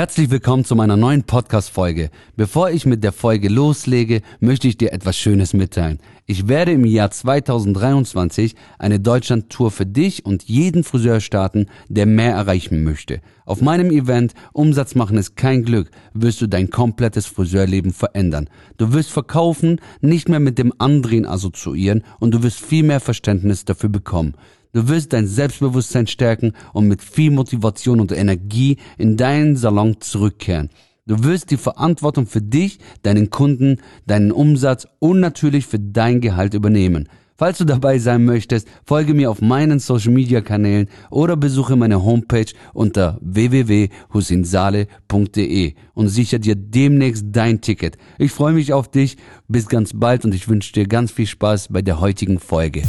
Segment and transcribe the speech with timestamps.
[0.00, 2.08] Herzlich willkommen zu meiner neuen Podcast-Folge.
[2.34, 5.98] Bevor ich mit der Folge loslege, möchte ich dir etwas Schönes mitteilen.
[6.24, 12.32] Ich werde im Jahr 2023 eine Deutschland-Tour für dich und jeden Friseur starten, der mehr
[12.32, 13.20] erreichen möchte.
[13.44, 18.48] Auf meinem Event Umsatz machen ist kein Glück, wirst du dein komplettes Friseurleben verändern.
[18.78, 23.66] Du wirst verkaufen, nicht mehr mit dem Andrehen assoziieren und du wirst viel mehr Verständnis
[23.66, 24.32] dafür bekommen.
[24.72, 30.70] Du wirst dein Selbstbewusstsein stärken und mit viel Motivation und Energie in deinen Salon zurückkehren.
[31.06, 36.54] Du wirst die Verantwortung für dich, deinen Kunden, deinen Umsatz und natürlich für dein Gehalt
[36.54, 37.08] übernehmen.
[37.36, 42.04] Falls du dabei sein möchtest, folge mir auf meinen Social Media Kanälen oder besuche meine
[42.04, 47.96] Homepage unter www.husinsale.de und sichere dir demnächst dein Ticket.
[48.18, 49.16] Ich freue mich auf dich.
[49.48, 52.82] Bis ganz bald und ich wünsche dir ganz viel Spaß bei der heutigen Folge.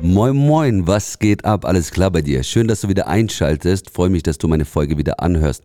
[0.00, 1.64] Moin Moin, was geht ab?
[1.64, 2.44] Alles klar bei dir?
[2.44, 3.90] Schön, dass du wieder einschaltest.
[3.90, 5.64] Freue mich, dass du meine Folge wieder anhörst.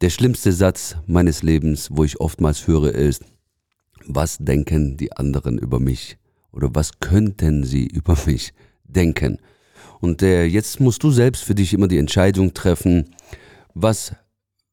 [0.00, 3.24] Der schlimmste Satz meines Lebens, wo ich oftmals höre, ist,
[4.06, 6.18] was denken die anderen über mich?
[6.52, 8.52] Oder was könnten sie über mich
[8.84, 9.38] denken?
[10.00, 13.12] Und äh, jetzt musst du selbst für dich immer die Entscheidung treffen,
[13.74, 14.14] was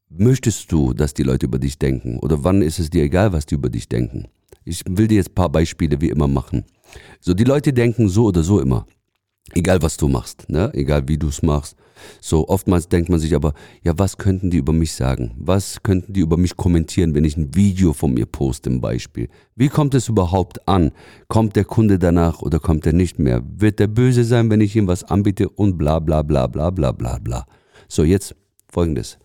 [0.10, 2.20] möchtest du, dass die Leute über dich denken?
[2.20, 4.28] Oder wann ist es dir egal, was die über dich denken?
[4.64, 6.66] Ich will dir jetzt ein paar Beispiele wie immer machen.
[7.20, 8.86] So, die Leute denken so oder so immer.
[9.54, 10.72] Egal was du machst, ne?
[10.74, 11.78] egal wie du es machst.
[12.20, 15.36] So, oftmals denkt man sich aber, ja, was könnten die über mich sagen?
[15.38, 19.30] Was könnten die über mich kommentieren, wenn ich ein Video von mir poste, im Beispiel?
[19.56, 20.92] Wie kommt es überhaupt an?
[21.28, 23.44] Kommt der Kunde danach oder kommt er nicht mehr?
[23.48, 26.92] Wird der böse sein, wenn ich ihm was anbiete und bla bla bla bla bla
[26.92, 27.46] bla bla.
[27.88, 28.36] So, jetzt
[28.68, 29.20] folgendes.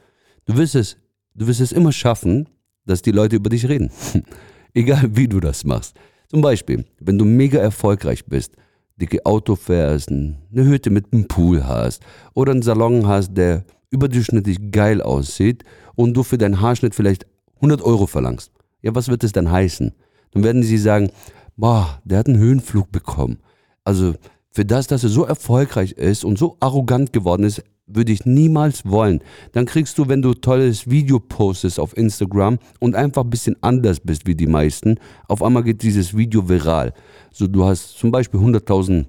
[0.45, 0.97] Du wirst es,
[1.35, 2.49] du wirst es immer schaffen,
[2.85, 3.91] dass die Leute über dich reden.
[4.75, 5.97] egal wie du das machst.
[6.31, 8.55] Zum Beispiel, wenn du mega erfolgreich bist,
[8.97, 12.05] dicke Auto fährst, eine Hütte mit einem Pool hast
[12.35, 15.65] oder einen Salon hast, der überdurchschnittlich geil aussieht
[15.97, 17.27] und du für deinen Haarschnitt vielleicht
[17.57, 18.53] 100 Euro verlangst.
[18.81, 19.93] Ja, was wird es dann heißen?
[20.31, 21.11] Dann werden sie sagen,
[21.57, 23.41] boah, der hat einen Höhenflug bekommen.
[23.83, 24.15] Also
[24.53, 27.65] für das, dass er so erfolgreich ist und so arrogant geworden ist,
[27.95, 29.21] würde ich niemals wollen.
[29.53, 34.01] Dann kriegst du, wenn du tolles Video postest auf Instagram und einfach ein bisschen anders
[34.01, 34.97] bist wie die meisten,
[35.29, 36.93] auf einmal geht dieses Video viral.
[37.33, 39.07] So, du hast zum Beispiel 100.000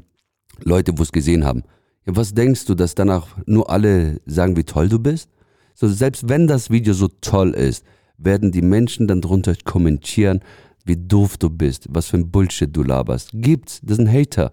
[0.64, 1.64] Leute, wo es gesehen haben.
[2.06, 5.30] Ja, was denkst du, dass danach nur alle sagen, wie toll du bist?
[5.74, 7.86] So, selbst wenn das Video so toll ist,
[8.18, 10.42] werden die Menschen dann drunter kommentieren,
[10.86, 13.30] wie doof du bist, was für ein Bullshit du laberst.
[13.34, 14.52] Gibt's, das sind Hater.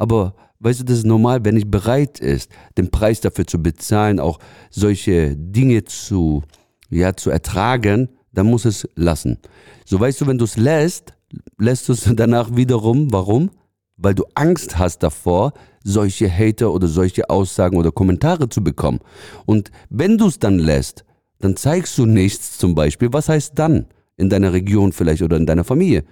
[0.00, 4.20] Aber Weißt du, das ist normal, wenn ich bereit ist, den Preis dafür zu bezahlen,
[4.20, 4.38] auch
[4.68, 6.42] solche Dinge zu,
[6.90, 9.38] ja, zu ertragen, dann muss es lassen.
[9.86, 11.14] So weißt du, wenn du es lässt,
[11.58, 13.10] lässt du es danach wiederum.
[13.10, 13.50] Warum?
[13.96, 19.00] Weil du Angst hast davor, solche Hater oder solche Aussagen oder Kommentare zu bekommen.
[19.46, 21.06] Und wenn du es dann lässt,
[21.38, 23.08] dann zeigst du nichts zum Beispiel.
[23.12, 23.86] Was heißt dann
[24.18, 26.04] in deiner Region vielleicht oder in deiner Familie?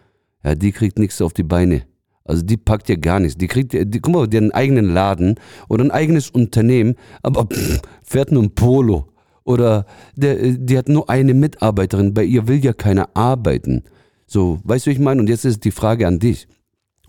[0.42, 1.82] Ja, die kriegt nichts auf die Beine.
[2.28, 3.38] Also die packt ja gar nichts.
[3.38, 5.36] Die kriegt, die, guck mal, die hat einen eigenen Laden
[5.68, 9.08] oder ein eigenes Unternehmen, aber pff, fährt nur ein Polo.
[9.44, 13.82] Oder der, die hat nur eine Mitarbeiterin, bei ihr will ja keiner arbeiten.
[14.26, 15.22] So, weißt du, ich meine?
[15.22, 16.46] Und jetzt ist die Frage an dich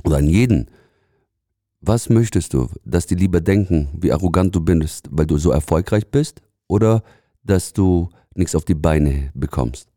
[0.06, 0.68] oder an jeden.
[1.82, 6.08] Was möchtest du, dass die lieber denken, wie arrogant du bist, weil du so erfolgreich
[6.08, 6.42] bist?
[6.68, 7.04] Oder
[7.44, 9.90] dass du nichts auf die Beine bekommst?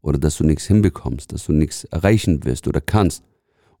[0.00, 3.22] Oder dass du nichts hinbekommst, dass du nichts erreichen wirst oder kannst?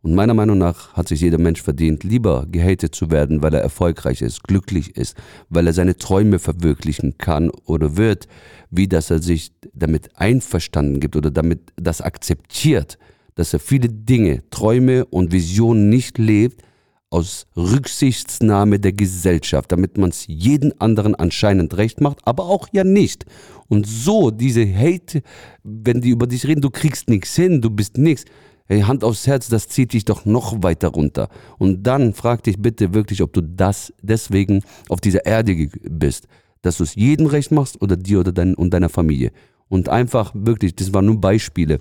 [0.02, 3.60] Und meiner Meinung nach hat sich jeder Mensch verdient, lieber gehatet zu werden, weil er
[3.60, 5.16] erfolgreich ist, glücklich ist,
[5.48, 8.26] weil er seine Träume verwirklichen kann oder wird,
[8.70, 12.98] wie dass er sich damit einverstanden gibt oder damit das akzeptiert,
[13.36, 16.62] dass er viele Dinge, Träume und Visionen nicht lebt,
[17.08, 22.84] aus Rücksichtsnahme der Gesellschaft, damit man es jeden anderen anscheinend recht macht, aber auch ja
[22.84, 23.26] nicht.
[23.68, 25.22] Und so diese Hate,
[25.62, 28.24] wenn die über dich reden, du kriegst nichts hin, du bist nichts
[28.66, 31.28] Hey, Hand aufs Herz, das zieht dich doch noch weiter runter.
[31.58, 36.28] Und dann frag dich bitte wirklich, ob du das deswegen auf dieser Erde bist,
[36.62, 39.32] dass du es jedem recht machst oder dir oder dein, und deiner Familie.
[39.68, 41.78] Und einfach wirklich, das waren nur Beispiele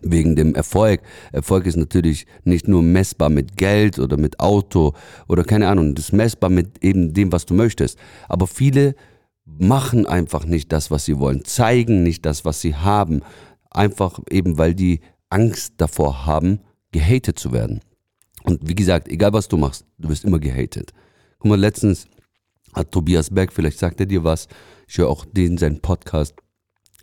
[0.00, 1.02] wegen dem Erfolg.
[1.32, 4.94] Erfolg ist natürlich nicht nur messbar mit Geld oder mit Auto
[5.28, 7.98] oder keine Ahnung, das ist messbar mit eben dem, was du möchtest.
[8.28, 8.94] Aber viele
[9.44, 13.20] machen einfach nicht das, was sie wollen, zeigen nicht das, was sie haben,
[13.70, 15.00] einfach eben, weil die
[15.32, 16.60] Angst davor haben,
[16.92, 17.80] gehatet zu werden.
[18.44, 20.92] Und wie gesagt, egal was du machst, du wirst immer gehatet.
[21.38, 22.06] Guck mal, letztens
[22.74, 24.48] hat Tobias Beck, vielleicht sagt er dir was,
[24.86, 26.34] ich höre auch den, seinen Podcast,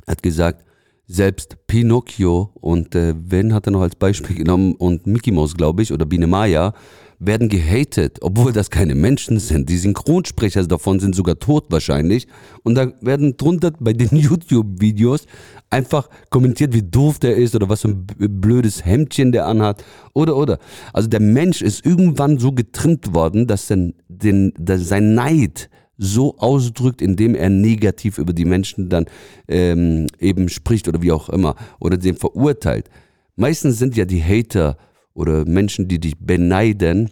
[0.07, 0.65] hat gesagt,
[1.09, 5.81] selbst Pinocchio und äh, wen hat er noch als Beispiel genommen und Mickey Mouse, glaube
[5.81, 6.73] ich, oder Biene Maya,
[7.17, 9.67] werden gehatet, obwohl das keine Menschen sind.
[9.69, 12.27] Die Synchronsprecher davon sind sogar tot wahrscheinlich.
[12.63, 15.25] Und da werden drunter bei den YouTube-Videos
[15.69, 18.05] einfach kommentiert, wie doof der ist oder was für ein
[18.39, 19.83] blödes Hemdchen der anhat.
[20.13, 20.59] Oder, oder.
[20.93, 26.37] Also der Mensch ist irgendwann so getrimmt worden, dass dann den, dass sein Neid so
[26.37, 29.05] ausdrückt, indem er negativ über die Menschen dann
[29.47, 32.89] ähm, eben spricht oder wie auch immer oder den verurteilt.
[33.35, 34.77] Meistens sind ja die Hater
[35.13, 37.09] oder Menschen, die dich beneiden,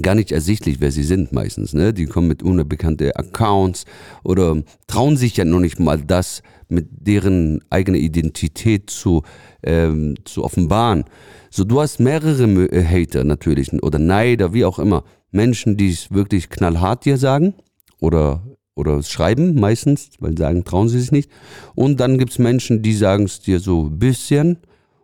[0.00, 1.74] gar nicht ersichtlich, wer sie sind meistens.
[1.74, 1.92] Ne?
[1.92, 3.84] Die kommen mit unbekannten Accounts
[4.22, 9.24] oder trauen sich ja noch nicht mal das mit deren eigene Identität zu,
[9.64, 11.04] ähm, zu offenbaren.
[11.50, 15.04] So, du hast mehrere äh, Hater natürlich oder Neider, wie auch immer.
[15.32, 17.54] Menschen, die es wirklich knallhart dir sagen
[18.02, 18.42] oder,
[18.74, 21.30] oder schreiben meistens, weil sagen, trauen sie sich nicht.
[21.74, 24.58] Und dann gibt es Menschen, die sagen es dir so ein bisschen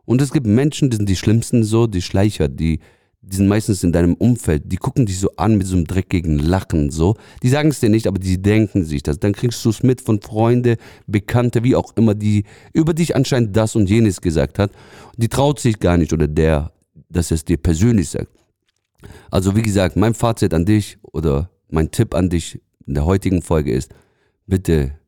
[0.05, 2.81] und es gibt Menschen, die sind die schlimmsten so, die Schleicher, die,
[3.21, 6.39] die sind meistens in deinem Umfeld, die gucken dich so an mit so einem dreckigen
[6.39, 7.15] Lachen, so.
[7.43, 9.19] Die sagen es dir nicht, aber die denken sich das.
[9.21, 13.55] Dann kriegst du es mit von Freunde, Bekannte, wie auch immer, die über dich anscheinend
[13.55, 14.73] das und jenes gesagt hat.
[15.19, 16.73] Die traut sich gar nicht oder der,
[17.11, 18.33] dass es dir persönlich sagt.
[19.31, 23.43] Also wie gesagt, mein Fazit an dich oder mein Tipp an dich in der heutigen
[23.43, 23.95] Folge ist,
[24.47, 24.99] bitte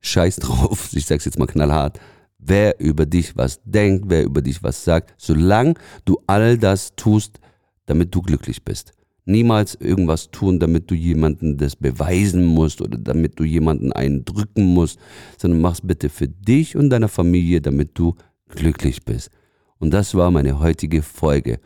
[0.00, 2.00] scheiß drauf, ich sag's jetzt mal knallhart,
[2.38, 5.74] wer über dich was denkt, wer über dich was sagt, solange
[6.04, 7.38] du all das tust,
[7.86, 8.92] damit du glücklich bist.
[9.26, 14.98] Niemals irgendwas tun, damit du jemanden das beweisen musst oder damit du jemanden eindrücken musst,
[15.36, 18.14] sondern mach's bitte für dich und deine Familie, damit du
[18.48, 19.30] glücklich bist.
[19.78, 21.60] Und das war meine heutige Folge.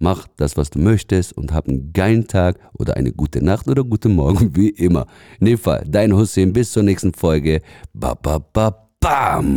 [0.00, 3.82] Mach das, was du möchtest und hab einen geilen Tag oder eine gute Nacht oder
[3.82, 5.06] guten Morgen, wie immer.
[5.40, 7.62] In dem Fall, dein Hussein, bis zur nächsten Folge.
[7.92, 9.56] Ba, ba, ba, bam!